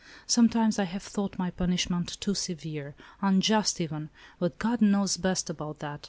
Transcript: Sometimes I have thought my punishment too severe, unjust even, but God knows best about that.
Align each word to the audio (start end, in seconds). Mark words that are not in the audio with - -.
Sometimes 0.25 0.79
I 0.79 0.85
have 0.85 1.03
thought 1.03 1.37
my 1.37 1.51
punishment 1.51 2.19
too 2.19 2.33
severe, 2.33 2.95
unjust 3.21 3.79
even, 3.79 4.09
but 4.39 4.57
God 4.57 4.81
knows 4.81 5.15
best 5.15 5.47
about 5.47 5.77
that. 5.77 5.99